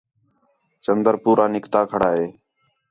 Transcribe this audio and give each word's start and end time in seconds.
چندر 0.83 1.13
پورا 1.23 1.45
نِکلتا 1.53 1.81
کھڑا 1.91 2.09
ہے 2.17 2.25